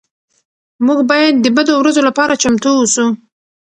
موږ 0.85 0.99
باید 1.11 1.33
د 1.39 1.45
بدو 1.55 1.73
ورځو 1.77 2.01
لپاره 2.07 2.39
چمتو 2.41 2.69
اوسو. 2.79 3.05